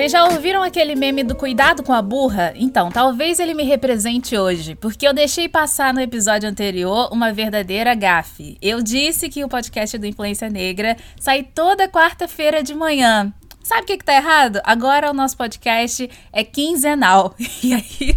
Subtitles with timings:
[0.00, 2.54] Vocês já ouviram aquele meme do cuidado com a burra?
[2.56, 7.94] Então, talvez ele me represente hoje, porque eu deixei passar no episódio anterior uma verdadeira
[7.94, 8.56] gafe.
[8.62, 13.30] Eu disse que o podcast do Influência Negra sai toda quarta-feira de manhã.
[13.62, 14.62] Sabe o que, que tá errado?
[14.64, 17.34] Agora o nosso podcast é quinzenal.
[17.62, 18.16] E aí.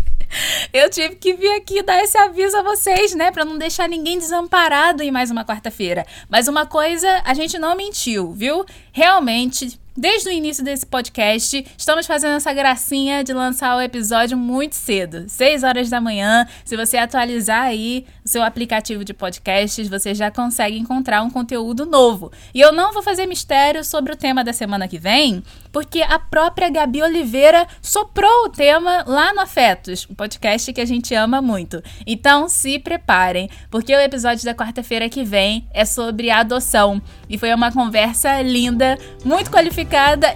[0.71, 3.29] Eu tive que vir aqui dar esse aviso a vocês, né?
[3.29, 6.07] Pra não deixar ninguém desamparado em mais uma quarta-feira.
[6.29, 8.65] Mas uma coisa, a gente não mentiu, viu?
[8.91, 14.73] Realmente, Desde o início desse podcast, estamos fazendo essa gracinha de lançar o episódio muito
[14.73, 16.47] cedo, 6 horas da manhã.
[16.65, 21.85] Se você atualizar aí o seu aplicativo de podcasts, você já consegue encontrar um conteúdo
[21.85, 22.31] novo.
[22.55, 26.17] E eu não vou fazer mistério sobre o tema da semana que vem, porque a
[26.17, 31.39] própria Gabi Oliveira soprou o tema lá no Afetos, o podcast que a gente ama
[31.39, 31.83] muito.
[32.07, 36.99] Então se preparem, porque o episódio da quarta-feira que vem é sobre adoção.
[37.29, 39.82] E foi uma conversa linda, muito qualificada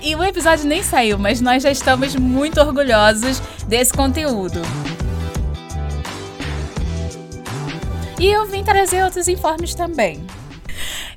[0.02, 4.62] e o episódio nem saiu, mas nós já estamos muito orgulhosos desse conteúdo.
[8.20, 10.26] E eu vim trazer outros informes também.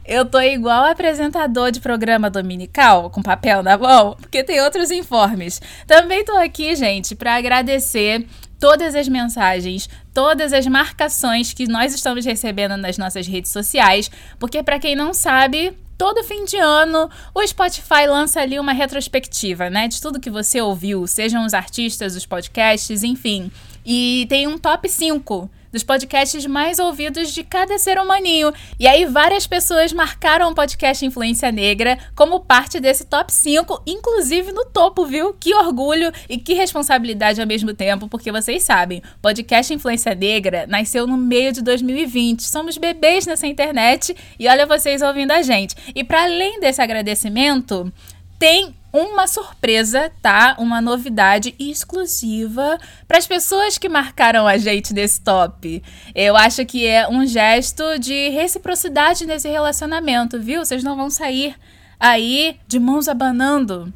[0.05, 5.61] Eu tô igual apresentador de programa dominical, com papel na mão, porque tem outros informes.
[5.87, 8.27] Também tô aqui, gente, para agradecer
[8.59, 14.63] todas as mensagens, todas as marcações que nós estamos recebendo nas nossas redes sociais, porque
[14.63, 19.87] para quem não sabe, todo fim de ano o Spotify lança ali uma retrospectiva, né,
[19.87, 23.53] de tudo que você ouviu, sejam os artistas, os podcasts, enfim.
[23.85, 28.53] E tem um top 5 dos podcasts mais ouvidos de cada ser humaninho.
[28.79, 34.53] E aí várias pessoas marcaram o podcast Influência Negra como parte desse top 5, inclusive
[34.53, 35.35] no topo, viu?
[35.35, 41.07] Que orgulho e que responsabilidade ao mesmo tempo, porque vocês sabem, podcast Influência Negra nasceu
[41.07, 42.43] no meio de 2020.
[42.43, 45.77] Somos bebês nessa internet e olha vocês ouvindo a gente.
[45.95, 47.93] E para além desse agradecimento,
[48.39, 50.57] tem uma surpresa, tá?
[50.59, 55.83] Uma novidade exclusiva para as pessoas que marcaram a gente nesse top.
[56.15, 60.65] Eu acho que é um gesto de reciprocidade nesse relacionamento, viu?
[60.65, 61.55] Vocês não vão sair
[61.99, 63.93] aí de mãos abanando.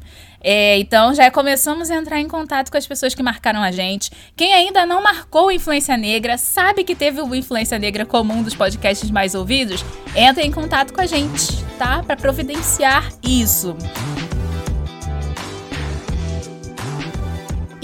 [0.47, 4.11] É, então já começamos a entrar em contato com as pessoas que marcaram a gente.
[4.35, 8.53] Quem ainda não marcou Influência Negra, sabe que teve o Influência Negra como um dos
[8.53, 9.83] podcasts mais ouvidos?
[10.15, 12.03] Entra em contato com a gente, tá?
[12.03, 13.75] Para providenciar isso.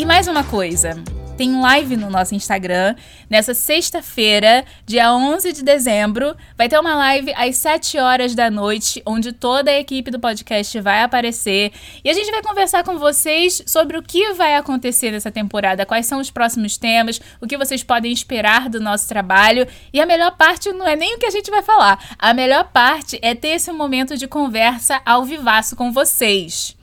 [0.01, 0.95] E mais uma coisa
[1.37, 2.95] tem live no nosso Instagram.
[3.29, 9.03] Nessa sexta-feira, dia 11 de dezembro, vai ter uma live às 7 horas da noite,
[9.05, 11.71] onde toda a equipe do podcast vai aparecer.
[12.03, 16.07] E a gente vai conversar com vocês sobre o que vai acontecer nessa temporada, quais
[16.07, 19.67] são os próximos temas, o que vocês podem esperar do nosso trabalho.
[19.93, 22.15] E a melhor parte não é nem o que a gente vai falar.
[22.17, 26.75] A melhor parte é ter esse momento de conversa ao vivaço com vocês.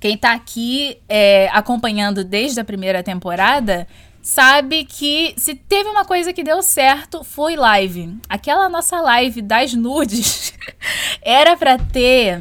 [0.00, 3.86] Quem tá aqui é, acompanhando desde a primeira temporada
[4.22, 8.16] sabe que se teve uma coisa que deu certo foi live.
[8.28, 10.52] Aquela nossa live das nudes
[11.22, 12.40] era para ter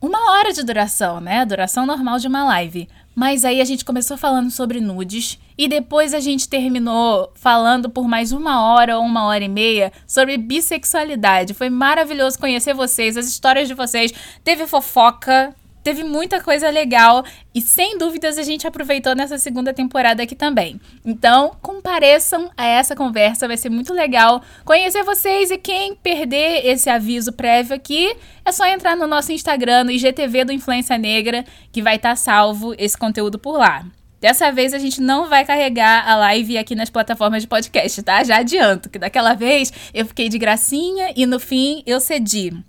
[0.00, 1.40] uma hora de duração, né?
[1.40, 2.88] A duração normal de uma live.
[3.14, 8.08] Mas aí a gente começou falando sobre nudes e depois a gente terminou falando por
[8.08, 11.54] mais uma hora ou uma hora e meia sobre bissexualidade.
[11.54, 14.12] Foi maravilhoso conhecer vocês, as histórias de vocês.
[14.42, 17.22] Teve fofoca, Teve muita coisa legal
[17.54, 20.80] e sem dúvidas a gente aproveitou nessa segunda temporada aqui também.
[21.04, 26.88] Então, compareçam a essa conversa, vai ser muito legal conhecer vocês e quem perder esse
[26.88, 31.82] aviso prévio aqui, é só entrar no nosso Instagram, no IGTV do Influência Negra, que
[31.82, 33.84] vai estar tá salvo esse conteúdo por lá.
[34.22, 38.24] Dessa vez a gente não vai carregar a live aqui nas plataformas de podcast, tá?
[38.24, 42.64] Já adianto que daquela vez eu fiquei de gracinha e no fim eu cedi.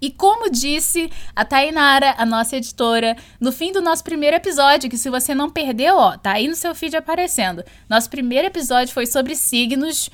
[0.00, 4.96] E como disse a Tainara, a nossa editora, no fim do nosso primeiro episódio, que
[4.96, 7.62] se você não perdeu, ó, tá aí no seu feed aparecendo.
[7.88, 10.10] Nosso primeiro episódio foi sobre signos.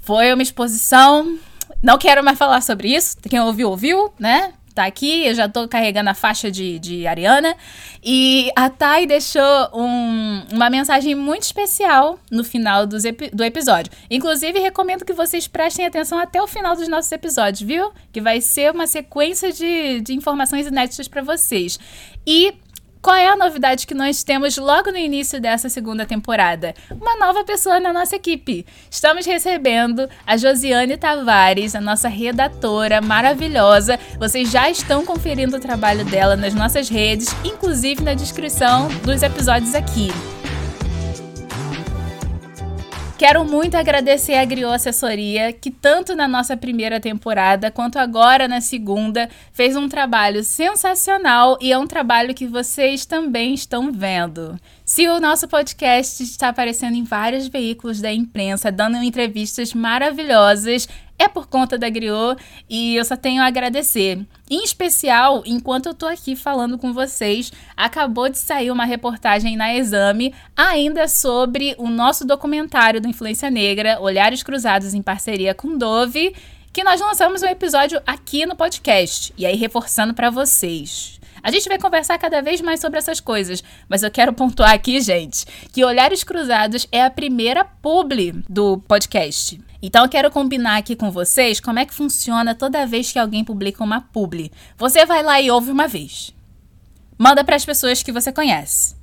[0.00, 1.38] Foi uma exposição.
[1.82, 3.16] Não quero mais falar sobre isso.
[3.28, 4.52] Quem ouviu, ouviu, né?
[4.80, 7.54] Tá aqui, eu já tô carregando a faixa de, de Ariana.
[8.02, 9.42] E a Thay deixou
[9.74, 13.92] um, uma mensagem muito especial no final dos do episódio.
[14.10, 17.90] Inclusive, recomendo que vocês prestem atenção até o final dos nossos episódios, viu?
[18.12, 21.78] Que vai ser uma sequência de, de informações inéditas para vocês.
[22.26, 22.54] E
[23.02, 26.74] qual é a novidade que nós temos logo no início dessa segunda temporada?
[26.90, 28.66] Uma nova pessoa na nossa equipe.
[28.90, 33.98] Estamos recebendo a Josiane Tavares, a nossa redatora maravilhosa.
[34.18, 39.74] Vocês já estão conferindo o trabalho dela nas nossas redes, inclusive na descrição dos episódios
[39.74, 40.10] aqui.
[43.20, 48.62] Quero muito agradecer a Griot Assessoria, que tanto na nossa primeira temporada quanto agora na
[48.62, 54.58] segunda fez um trabalho sensacional e é um trabalho que vocês também estão vendo.
[54.90, 61.28] Se o nosso podcast está aparecendo em vários veículos da imprensa, dando entrevistas maravilhosas, é
[61.28, 64.18] por conta da Griot e eu só tenho a agradecer.
[64.50, 69.72] Em especial, enquanto eu tô aqui falando com vocês, acabou de sair uma reportagem na
[69.72, 76.34] Exame ainda sobre o nosso documentário do Influência Negra, Olhares Cruzados em parceria com Dove,
[76.72, 79.32] que nós lançamos um episódio aqui no podcast.
[79.38, 81.19] E aí reforçando para vocês.
[81.42, 85.00] A gente vai conversar cada vez mais sobre essas coisas, mas eu quero pontuar aqui,
[85.00, 89.60] gente, que Olhares Cruzados é a primeira publi do podcast.
[89.82, 93.42] Então eu quero combinar aqui com vocês como é que funciona toda vez que alguém
[93.42, 94.52] publica uma publi.
[94.76, 96.34] Você vai lá e ouve uma vez.
[97.16, 98.94] Manda para as pessoas que você conhece.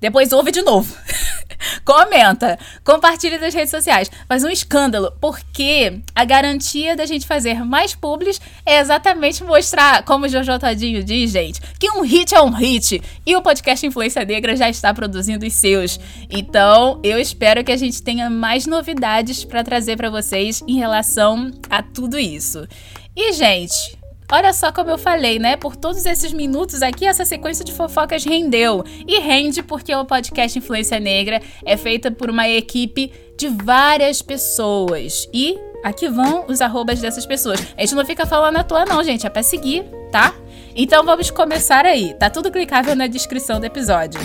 [0.00, 0.94] Depois ouve de novo.
[1.84, 4.10] Comenta, compartilha nas redes sociais.
[4.26, 10.24] Faz um escândalo, porque a garantia da gente fazer mais publis é exatamente mostrar, como
[10.24, 13.02] o Jojo Tadinho diz, gente, que um hit é um hit.
[13.26, 16.00] E o podcast Influência Negra já está produzindo os seus.
[16.30, 21.50] Então, eu espero que a gente tenha mais novidades para trazer para vocês em relação
[21.68, 22.66] a tudo isso.
[23.14, 23.96] E, gente,
[24.34, 25.56] Olha só como eu falei, né?
[25.56, 28.82] Por todos esses minutos aqui, essa sequência de fofocas rendeu.
[29.06, 35.28] E rende porque o podcast Influência Negra é feita por uma equipe de várias pessoas.
[35.32, 37.64] E aqui vão os arrobas dessas pessoas.
[37.78, 39.24] A gente não fica falando à toa, não, gente.
[39.24, 40.34] É pra seguir, tá?
[40.74, 42.12] Então vamos começar aí.
[42.14, 44.20] Tá tudo clicável na descrição do episódio.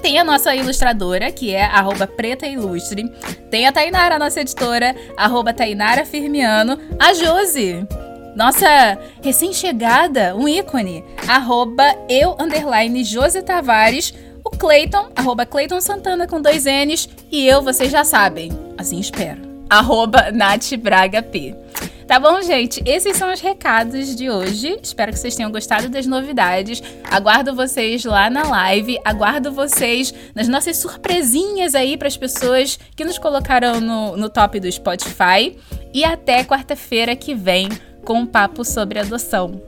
[0.00, 3.12] Tem a nossa ilustradora, que é arroba preta ilustre.
[3.50, 6.78] Tem a Tainara, nossa editora, arroba Tainara Firmiano.
[6.98, 7.86] A Josi,
[8.34, 13.02] nossa recém-chegada, um ícone, arroba eu, underline,
[13.44, 14.12] Tavares,
[14.44, 15.48] o Clayton, arroba
[15.80, 19.40] Santana com dois N's, e eu, vocês já sabem, assim espero,
[19.70, 21.54] arroba Nath Braga P.
[22.06, 22.82] Tá bom, gente?
[22.84, 24.78] Esses são os recados de hoje.
[24.82, 26.82] Espero que vocês tenham gostado das novidades.
[27.10, 28.98] Aguardo vocês lá na live.
[29.02, 34.60] Aguardo vocês nas nossas surpresinhas aí para as pessoas que nos colocaram no, no top
[34.60, 35.56] do Spotify.
[35.94, 37.70] E até quarta-feira que vem
[38.04, 39.60] com um papo sobre adoção.